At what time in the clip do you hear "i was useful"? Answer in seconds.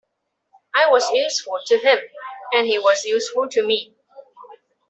0.73-1.59